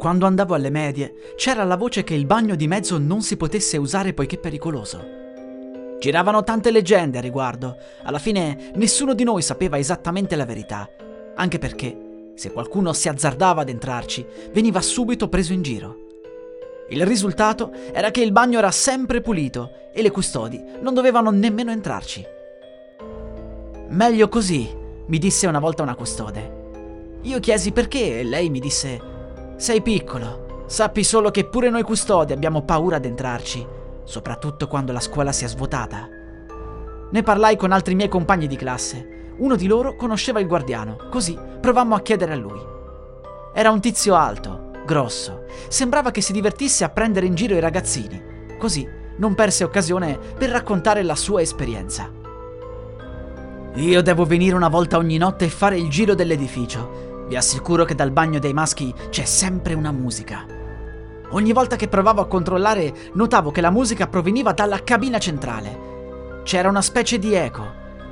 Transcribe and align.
Quando 0.00 0.24
andavo 0.24 0.54
alle 0.54 0.70
medie, 0.70 1.34
c'era 1.36 1.62
la 1.62 1.76
voce 1.76 2.04
che 2.04 2.14
il 2.14 2.24
bagno 2.24 2.54
di 2.54 2.66
mezzo 2.66 2.96
non 2.96 3.20
si 3.20 3.36
potesse 3.36 3.76
usare 3.76 4.14
poiché 4.14 4.38
pericoloso. 4.38 4.98
Giravano 5.98 6.42
tante 6.42 6.70
leggende 6.70 7.18
a 7.18 7.20
riguardo. 7.20 7.76
Alla 8.04 8.18
fine 8.18 8.70
nessuno 8.76 9.12
di 9.12 9.24
noi 9.24 9.42
sapeva 9.42 9.76
esattamente 9.76 10.36
la 10.36 10.46
verità, 10.46 10.88
anche 11.34 11.58
perché 11.58 12.32
se 12.34 12.50
qualcuno 12.50 12.94
si 12.94 13.10
azzardava 13.10 13.60
ad 13.60 13.68
entrarci, 13.68 14.24
veniva 14.52 14.80
subito 14.80 15.28
preso 15.28 15.52
in 15.52 15.60
giro. 15.60 15.98
Il 16.88 17.04
risultato 17.04 17.70
era 17.92 18.10
che 18.10 18.22
il 18.22 18.32
bagno 18.32 18.56
era 18.56 18.70
sempre 18.70 19.20
pulito 19.20 19.90
e 19.92 20.00
le 20.00 20.10
custodi 20.10 20.64
non 20.80 20.94
dovevano 20.94 21.28
nemmeno 21.28 21.72
entrarci. 21.72 22.24
Meglio 23.88 24.30
così, 24.30 24.74
mi 25.04 25.18
disse 25.18 25.46
una 25.46 25.58
volta 25.58 25.82
una 25.82 25.94
custode. 25.94 27.18
Io 27.20 27.38
chiesi 27.38 27.72
perché 27.72 28.20
e 28.20 28.24
lei 28.24 28.48
mi 28.48 28.60
disse 28.60 29.09
sei 29.60 29.82
piccolo. 29.82 30.64
Sappi 30.64 31.04
solo 31.04 31.30
che 31.30 31.44
pure 31.44 31.68
noi 31.68 31.82
custodi 31.82 32.32
abbiamo 32.32 32.62
paura 32.62 32.96
ad 32.96 33.04
entrarci, 33.04 33.66
soprattutto 34.04 34.66
quando 34.66 34.90
la 34.90 35.00
scuola 35.00 35.32
si 35.32 35.44
è 35.44 35.48
svuotata. 35.48 36.08
Ne 37.10 37.22
parlai 37.22 37.56
con 37.56 37.70
altri 37.70 37.94
miei 37.94 38.08
compagni 38.08 38.46
di 38.46 38.56
classe. 38.56 39.34
Uno 39.36 39.56
di 39.56 39.66
loro 39.66 39.96
conosceva 39.96 40.40
il 40.40 40.46
guardiano, 40.46 40.96
così 41.10 41.38
provammo 41.60 41.94
a 41.94 42.00
chiedere 42.00 42.32
a 42.32 42.36
lui. 42.36 42.58
Era 43.52 43.70
un 43.70 43.80
tizio 43.80 44.14
alto, 44.14 44.70
grosso. 44.86 45.44
Sembrava 45.68 46.10
che 46.10 46.22
si 46.22 46.32
divertisse 46.32 46.84
a 46.84 46.88
prendere 46.88 47.26
in 47.26 47.34
giro 47.34 47.54
i 47.54 47.60
ragazzini. 47.60 48.56
Così 48.58 48.88
non 49.18 49.34
perse 49.34 49.64
occasione 49.64 50.18
per 50.38 50.48
raccontare 50.48 51.02
la 51.02 51.16
sua 51.16 51.42
esperienza. 51.42 52.10
Io 53.74 54.02
devo 54.02 54.24
venire 54.24 54.56
una 54.56 54.68
volta 54.68 54.96
ogni 54.96 55.18
notte 55.18 55.44
e 55.44 55.50
fare 55.50 55.76
il 55.76 55.90
giro 55.90 56.14
dell'edificio 56.14 57.09
vi 57.30 57.36
assicuro 57.36 57.84
che 57.84 57.94
dal 57.94 58.10
bagno 58.10 58.40
dei 58.40 58.52
maschi 58.52 58.92
c'è 59.08 59.24
sempre 59.24 59.74
una 59.74 59.92
musica. 59.92 60.44
Ogni 61.28 61.52
volta 61.52 61.76
che 61.76 61.86
provavo 61.86 62.20
a 62.20 62.26
controllare, 62.26 62.92
notavo 63.12 63.52
che 63.52 63.60
la 63.60 63.70
musica 63.70 64.08
proveniva 64.08 64.50
dalla 64.50 64.82
cabina 64.82 65.18
centrale. 65.18 66.40
C'era 66.42 66.68
una 66.68 66.82
specie 66.82 67.20
di 67.20 67.32
eco. 67.32 67.64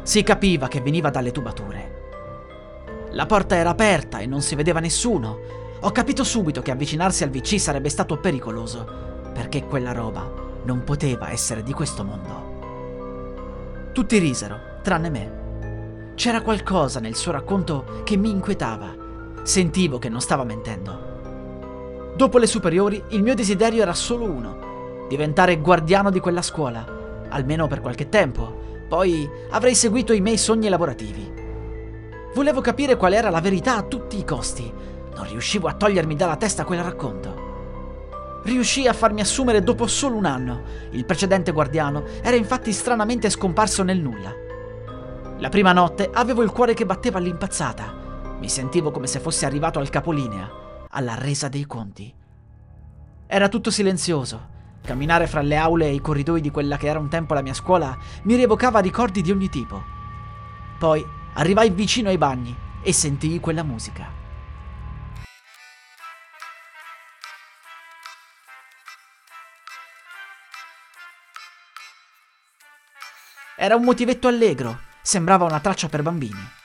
Si 0.02 0.22
capiva 0.22 0.68
che 0.68 0.80
veniva 0.80 1.10
dalle 1.10 1.32
tubature. 1.32 3.08
La 3.10 3.26
porta 3.26 3.56
era 3.56 3.70
aperta 3.70 4.20
e 4.20 4.26
non 4.26 4.40
si 4.40 4.54
vedeva 4.54 4.78
nessuno. 4.78 5.40
Ho 5.80 5.90
capito 5.90 6.22
subito 6.22 6.62
che 6.62 6.70
avvicinarsi 6.70 7.24
al 7.24 7.30
VC 7.30 7.58
sarebbe 7.58 7.88
stato 7.88 8.18
pericoloso, 8.18 8.86
perché 9.34 9.64
quella 9.64 9.90
roba 9.90 10.30
non 10.62 10.84
poteva 10.84 11.32
essere 11.32 11.64
di 11.64 11.72
questo 11.72 12.04
mondo. 12.04 13.90
Tutti 13.92 14.16
risero, 14.18 14.78
tranne 14.84 15.10
me. 15.10 16.12
C'era 16.14 16.40
qualcosa 16.40 17.00
nel 17.00 17.16
suo 17.16 17.32
racconto 17.32 18.02
che 18.04 18.16
mi 18.16 18.30
inquietava. 18.30 19.06
Sentivo 19.48 19.98
che 19.98 20.10
non 20.10 20.20
stava 20.20 20.44
mentendo. 20.44 22.12
Dopo 22.14 22.36
le 22.36 22.46
superiori, 22.46 23.02
il 23.08 23.22
mio 23.22 23.34
desiderio 23.34 23.80
era 23.80 23.94
solo 23.94 24.26
uno: 24.26 25.06
diventare 25.08 25.56
guardiano 25.56 26.10
di 26.10 26.20
quella 26.20 26.42
scuola, 26.42 27.24
almeno 27.30 27.66
per 27.66 27.80
qualche 27.80 28.10
tempo. 28.10 28.84
Poi 28.86 29.26
avrei 29.48 29.74
seguito 29.74 30.12
i 30.12 30.20
miei 30.20 30.36
sogni 30.36 30.68
lavorativi. 30.68 31.32
Volevo 32.34 32.60
capire 32.60 32.96
qual 32.96 33.14
era 33.14 33.30
la 33.30 33.40
verità 33.40 33.78
a 33.78 33.84
tutti 33.84 34.18
i 34.18 34.24
costi. 34.24 34.70
Non 35.14 35.26
riuscivo 35.26 35.66
a 35.66 35.72
togliermi 35.72 36.14
dalla 36.14 36.36
testa 36.36 36.66
quel 36.66 36.82
racconto. 36.82 38.40
Riuscii 38.44 38.86
a 38.86 38.92
farmi 38.92 39.22
assumere 39.22 39.62
dopo 39.62 39.86
solo 39.86 40.16
un 40.16 40.26
anno. 40.26 40.60
Il 40.90 41.06
precedente 41.06 41.52
guardiano 41.52 42.04
era 42.20 42.36
infatti 42.36 42.70
stranamente 42.70 43.30
scomparso 43.30 43.82
nel 43.82 43.98
nulla. 43.98 44.30
La 45.38 45.48
prima 45.48 45.72
notte 45.72 46.10
avevo 46.12 46.42
il 46.42 46.50
cuore 46.50 46.74
che 46.74 46.84
batteva 46.84 47.16
all'impazzata. 47.16 47.97
Mi 48.38 48.48
sentivo 48.48 48.92
come 48.92 49.08
se 49.08 49.18
fossi 49.18 49.44
arrivato 49.44 49.80
al 49.80 49.90
capolinea, 49.90 50.86
alla 50.90 51.14
resa 51.14 51.48
dei 51.48 51.66
conti. 51.66 52.14
Era 53.26 53.48
tutto 53.48 53.72
silenzioso. 53.72 54.56
Camminare 54.80 55.26
fra 55.26 55.42
le 55.42 55.56
aule 55.56 55.86
e 55.86 55.94
i 55.94 56.00
corridoi 56.00 56.40
di 56.40 56.52
quella 56.52 56.76
che 56.76 56.86
era 56.86 57.00
un 57.00 57.08
tempo 57.08 57.34
la 57.34 57.42
mia 57.42 57.52
scuola 57.52 57.98
mi 58.22 58.36
rievocava 58.36 58.78
ricordi 58.78 59.22
di 59.22 59.32
ogni 59.32 59.48
tipo. 59.48 59.82
Poi 60.78 61.04
arrivai 61.34 61.70
vicino 61.70 62.10
ai 62.10 62.16
bagni 62.16 62.56
e 62.80 62.92
sentii 62.92 63.40
quella 63.40 63.64
musica. 63.64 64.08
Era 73.56 73.74
un 73.74 73.82
motivetto 73.82 74.28
allegro, 74.28 74.78
sembrava 75.02 75.44
una 75.44 75.58
traccia 75.58 75.88
per 75.88 76.02
bambini. 76.02 76.57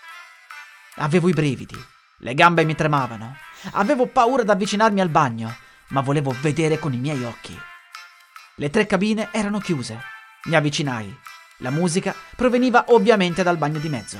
Avevo 0.97 1.27
i 1.27 1.33
brividi, 1.33 1.75
le 2.19 2.33
gambe 2.35 2.63
mi 2.65 2.75
tremavano, 2.75 3.35
avevo 3.71 4.05
paura 4.05 4.43
di 4.43 4.51
avvicinarmi 4.51 5.01
al 5.01 5.09
bagno, 5.09 5.55
ma 5.89 6.01
volevo 6.01 6.35
vedere 6.39 6.77
con 6.77 6.93
i 6.93 6.97
miei 6.97 7.23
occhi. 7.23 7.59
Le 8.55 8.69
tre 8.69 8.85
cabine 8.85 9.29
erano 9.31 9.57
chiuse. 9.59 9.99
Mi 10.43 10.55
avvicinai. 10.55 11.17
La 11.57 11.71
musica 11.71 12.13
proveniva 12.35 12.85
ovviamente 12.89 13.41
dal 13.41 13.57
bagno 13.57 13.79
di 13.79 13.89
mezzo. 13.89 14.19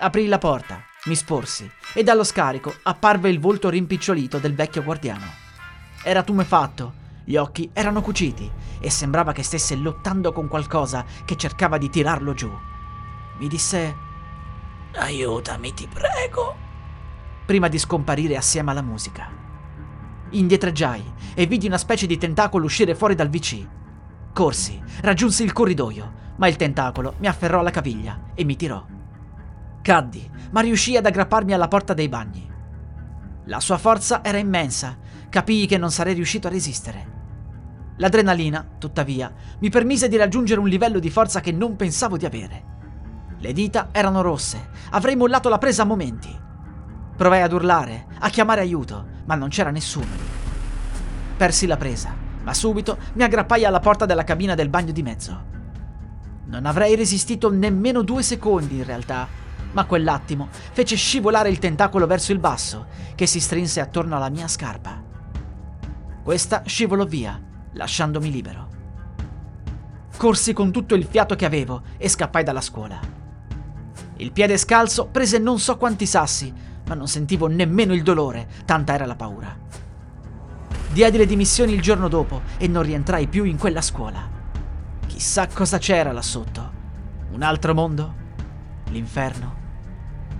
Aprì 0.00 0.26
la 0.26 0.38
porta, 0.38 0.82
mi 1.04 1.14
sporsi 1.14 1.70
e 1.94 2.02
dallo 2.02 2.24
scarico 2.24 2.74
apparve 2.82 3.30
il 3.30 3.40
volto 3.40 3.70
rimpicciolito 3.70 4.38
del 4.38 4.54
vecchio 4.54 4.82
guardiano. 4.82 5.24
Era 6.02 6.22
tumefatto, 6.22 6.94
gli 7.24 7.36
occhi 7.36 7.70
erano 7.72 8.02
cuciti 8.02 8.50
e 8.78 8.90
sembrava 8.90 9.32
che 9.32 9.42
stesse 9.42 9.76
lottando 9.76 10.32
con 10.32 10.48
qualcosa 10.48 11.06
che 11.24 11.36
cercava 11.36 11.78
di 11.78 11.88
tirarlo 11.88 12.34
giù. 12.34 12.52
Mi 13.38 13.48
disse 13.48 14.10
Aiutami, 14.94 15.72
ti 15.72 15.88
prego. 15.88 16.54
Prima 17.46 17.68
di 17.68 17.78
scomparire 17.78 18.36
assieme 18.36 18.70
alla 18.70 18.82
musica. 18.82 19.30
Indietreggiai 20.30 21.02
e 21.34 21.46
vidi 21.46 21.66
una 21.66 21.78
specie 21.78 22.06
di 22.06 22.18
tentacolo 22.18 22.66
uscire 22.66 22.94
fuori 22.94 23.14
dal 23.14 23.30
VC. 23.30 23.66
Corsi, 24.32 24.80
raggiunsi 25.00 25.42
il 25.42 25.52
corridoio, 25.52 26.20
ma 26.36 26.46
il 26.46 26.56
tentacolo 26.56 27.14
mi 27.18 27.26
afferrò 27.26 27.60
alla 27.60 27.70
caviglia 27.70 28.30
e 28.34 28.44
mi 28.44 28.56
tirò. 28.56 28.84
Caddi, 29.80 30.30
ma 30.50 30.60
riuscii 30.60 30.96
ad 30.96 31.06
aggrapparmi 31.06 31.52
alla 31.52 31.68
porta 31.68 31.94
dei 31.94 32.08
bagni. 32.08 32.50
La 33.46 33.60
sua 33.60 33.78
forza 33.78 34.22
era 34.22 34.38
immensa, 34.38 34.98
capii 35.28 35.66
che 35.66 35.78
non 35.78 35.90
sarei 35.90 36.14
riuscito 36.14 36.46
a 36.46 36.50
resistere. 36.50 37.20
L'adrenalina, 37.96 38.66
tuttavia, 38.78 39.32
mi 39.58 39.70
permise 39.70 40.08
di 40.08 40.16
raggiungere 40.16 40.60
un 40.60 40.68
livello 40.68 40.98
di 40.98 41.10
forza 41.10 41.40
che 41.40 41.52
non 41.52 41.76
pensavo 41.76 42.16
di 42.16 42.26
avere. 42.26 42.64
Le 43.42 43.52
dita 43.52 43.88
erano 43.90 44.22
rosse. 44.22 44.68
Avrei 44.90 45.16
mollato 45.16 45.48
la 45.48 45.58
presa 45.58 45.82
a 45.82 45.84
momenti. 45.84 46.32
Provai 47.16 47.42
ad 47.42 47.52
urlare, 47.52 48.06
a 48.20 48.28
chiamare 48.28 48.60
aiuto, 48.60 49.04
ma 49.24 49.34
non 49.34 49.48
c'era 49.48 49.72
nessuno. 49.72 50.06
Persi 51.36 51.66
la 51.66 51.76
presa, 51.76 52.14
ma 52.44 52.54
subito 52.54 52.96
mi 53.14 53.24
aggrappai 53.24 53.64
alla 53.64 53.80
porta 53.80 54.06
della 54.06 54.22
cabina 54.22 54.54
del 54.54 54.68
bagno 54.68 54.92
di 54.92 55.02
mezzo. 55.02 55.44
Non 56.44 56.66
avrei 56.66 56.94
resistito 56.94 57.50
nemmeno 57.50 58.02
due 58.02 58.22
secondi 58.22 58.76
in 58.76 58.84
realtà, 58.84 59.26
ma 59.72 59.86
quell'attimo 59.86 60.46
fece 60.52 60.94
scivolare 60.94 61.48
il 61.48 61.58
tentacolo 61.58 62.06
verso 62.06 62.30
il 62.30 62.38
basso, 62.38 62.86
che 63.16 63.26
si 63.26 63.40
strinse 63.40 63.80
attorno 63.80 64.14
alla 64.14 64.30
mia 64.30 64.46
scarpa. 64.46 65.02
Questa 66.22 66.62
scivolò 66.64 67.04
via, 67.06 67.42
lasciandomi 67.72 68.30
libero. 68.30 68.68
Corsi 70.16 70.52
con 70.52 70.70
tutto 70.70 70.94
il 70.94 71.06
fiato 71.06 71.34
che 71.34 71.44
avevo 71.44 71.82
e 71.96 72.08
scappai 72.08 72.44
dalla 72.44 72.60
scuola. 72.60 73.21
Il 74.22 74.30
piede 74.30 74.56
scalzo 74.56 75.08
prese 75.08 75.38
non 75.38 75.58
so 75.58 75.76
quanti 75.76 76.06
sassi, 76.06 76.54
ma 76.86 76.94
non 76.94 77.08
sentivo 77.08 77.48
nemmeno 77.48 77.92
il 77.92 78.04
dolore, 78.04 78.46
tanta 78.64 78.94
era 78.94 79.04
la 79.04 79.16
paura. 79.16 79.58
Diedi 80.92 81.18
le 81.18 81.26
dimissioni 81.26 81.72
il 81.72 81.82
giorno 81.82 82.06
dopo 82.06 82.42
e 82.56 82.68
non 82.68 82.84
rientrai 82.84 83.26
più 83.26 83.42
in 83.42 83.58
quella 83.58 83.80
scuola. 83.80 84.30
Chissà 85.08 85.48
cosa 85.48 85.78
c'era 85.78 86.12
là 86.12 86.22
sotto. 86.22 86.70
Un 87.32 87.42
altro 87.42 87.74
mondo? 87.74 88.14
L'inferno? 88.90 89.56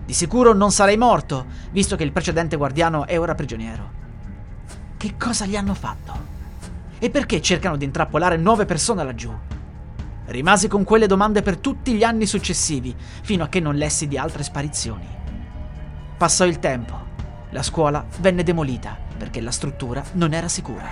Di 0.05 0.13
sicuro 0.13 0.55
non 0.55 0.71
sarei 0.71 0.97
morto, 0.97 1.47
visto 1.73 1.97
che 1.97 2.05
il 2.05 2.13
precedente 2.13 2.55
guardiano 2.55 3.05
è 3.05 3.19
ora 3.19 3.35
prigioniero. 3.35 3.91
Che 4.97 5.17
cosa 5.19 5.45
gli 5.45 5.57
hanno 5.57 5.75
fatto? 5.75 6.13
E 7.01 7.11
perché 7.11 7.43
cercano 7.43 7.77
di 7.77 7.85
intrappolare 7.85 8.37
nuove 8.37 8.65
persone 8.65 9.03
laggiù? 9.03 9.37
Rimasi 10.33 10.67
con 10.67 10.83
quelle 10.83 11.07
domande 11.07 11.43
per 11.43 11.59
tutti 11.59 11.93
gli 11.93 12.03
anni 12.03 12.25
successivi, 12.25 12.97
fino 12.97 13.45
a 13.45 13.49
che 13.49 13.61
non 13.61 13.75
lessi 13.75 14.09
di 14.09 14.17
altre 14.17 14.43
sparizioni. 14.43 15.07
Passò 16.17 16.47
il 16.47 16.59
tempo. 16.59 17.11
La 17.51 17.63
scuola 17.63 18.03
venne 18.21 18.43
demolita 18.43 18.97
perché 19.19 19.43
la 19.43 19.51
struttura 19.51 20.03
non 20.13 20.33
era 20.33 20.49
sicura. 20.49 20.89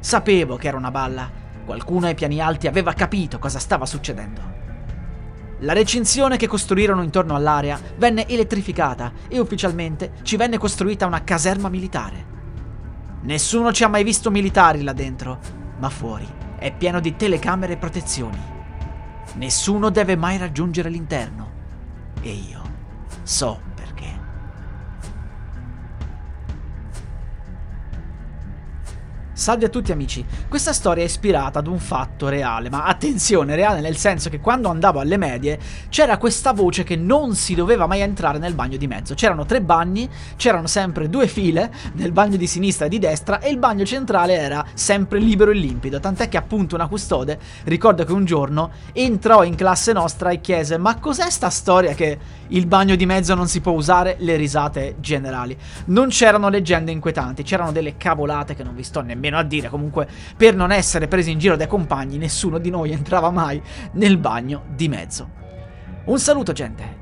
Sapevo 0.00 0.56
che 0.56 0.66
era 0.66 0.76
una 0.76 0.90
balla. 0.90 1.30
Qualcuno 1.64 2.06
ai 2.06 2.16
piani 2.16 2.40
alti 2.40 2.66
aveva 2.66 2.94
capito 2.94 3.38
cosa 3.38 3.60
stava 3.60 3.86
succedendo. 3.86 4.40
La 5.60 5.72
recinzione 5.72 6.36
che 6.36 6.48
costruirono 6.48 7.04
intorno 7.04 7.36
all'area 7.36 7.78
venne 7.96 8.26
elettrificata 8.26 9.12
e 9.28 9.38
ufficialmente 9.38 10.14
ci 10.22 10.36
venne 10.36 10.58
costruita 10.58 11.06
una 11.06 11.22
caserma 11.22 11.68
militare. 11.68 12.26
Nessuno 13.20 13.72
ci 13.72 13.84
ha 13.84 13.88
mai 13.88 14.02
visto 14.02 14.32
militari 14.32 14.82
là 14.82 14.92
dentro, 14.92 15.38
ma 15.78 15.88
fuori 15.88 16.50
è 16.62 16.72
pieno 16.72 17.00
di 17.00 17.16
telecamere 17.16 17.72
e 17.72 17.76
protezioni. 17.76 18.40
Nessuno 19.34 19.90
deve 19.90 20.14
mai 20.14 20.38
raggiungere 20.38 20.90
l'interno. 20.90 21.50
E 22.20 22.30
io 22.30 22.62
so 23.24 23.71
Salve 29.42 29.66
a 29.66 29.70
tutti 29.70 29.90
amici, 29.90 30.24
questa 30.48 30.72
storia 30.72 31.02
è 31.02 31.06
ispirata 31.06 31.58
ad 31.58 31.66
un 31.66 31.80
fatto 31.80 32.28
reale, 32.28 32.70
ma 32.70 32.84
attenzione, 32.84 33.56
reale 33.56 33.80
nel 33.80 33.96
senso 33.96 34.30
che 34.30 34.38
quando 34.38 34.68
andavo 34.68 35.00
alle 35.00 35.16
medie 35.16 35.58
c'era 35.88 36.16
questa 36.16 36.52
voce 36.52 36.84
che 36.84 36.94
non 36.94 37.34
si 37.34 37.56
doveva 37.56 37.88
mai 37.88 38.02
entrare 38.02 38.38
nel 38.38 38.54
bagno 38.54 38.76
di 38.76 38.86
mezzo. 38.86 39.14
C'erano 39.14 39.44
tre 39.44 39.60
bagni, 39.60 40.08
c'erano 40.36 40.68
sempre 40.68 41.08
due 41.08 41.26
file, 41.26 41.72
nel 41.94 42.12
bagno 42.12 42.36
di 42.36 42.46
sinistra 42.46 42.86
e 42.86 42.88
di 42.88 43.00
destra, 43.00 43.40
e 43.40 43.50
il 43.50 43.58
bagno 43.58 43.84
centrale 43.84 44.38
era 44.38 44.64
sempre 44.74 45.18
libero 45.18 45.50
e 45.50 45.54
limpido, 45.54 45.98
tant'è 45.98 46.28
che 46.28 46.36
appunto 46.36 46.76
una 46.76 46.86
custode, 46.86 47.36
ricordo 47.64 48.04
che 48.04 48.12
un 48.12 48.24
giorno 48.24 48.70
entrò 48.92 49.42
in 49.42 49.56
classe 49.56 49.92
nostra 49.92 50.30
e 50.30 50.40
chiese 50.40 50.78
ma 50.78 51.00
cos'è 51.00 51.28
sta 51.28 51.50
storia 51.50 51.94
che 51.94 52.16
il 52.46 52.66
bagno 52.66 52.94
di 52.94 53.06
mezzo 53.06 53.34
non 53.34 53.48
si 53.48 53.60
può 53.60 53.72
usare? 53.72 54.14
Le 54.20 54.36
risate 54.36 54.94
generali. 55.00 55.58
Non 55.86 56.10
c'erano 56.10 56.48
leggende 56.48 56.92
inquietanti, 56.92 57.42
c'erano 57.42 57.72
delle 57.72 57.96
cavolate 57.96 58.54
che 58.54 58.62
non 58.62 58.76
vi 58.76 58.84
sto 58.84 59.00
nemmeno 59.00 59.30
meno 59.32 59.38
a 59.38 59.42
dire, 59.42 59.68
comunque 59.68 60.06
per 60.36 60.54
non 60.54 60.70
essere 60.70 61.08
presi 61.08 61.30
in 61.30 61.38
giro 61.38 61.56
dai 61.56 61.66
compagni 61.66 62.18
nessuno 62.18 62.58
di 62.58 62.68
noi 62.68 62.92
entrava 62.92 63.30
mai 63.30 63.60
nel 63.92 64.18
bagno 64.18 64.64
di 64.68 64.88
mezzo. 64.88 65.40
Un 66.04 66.18
saluto 66.18 66.52
gente! 66.52 67.01